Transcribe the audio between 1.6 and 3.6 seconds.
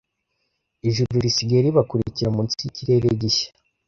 ribakurikira munsi yikirere gishya